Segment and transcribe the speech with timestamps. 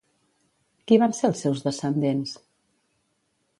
[0.91, 2.35] Qui van ser els seus descendents?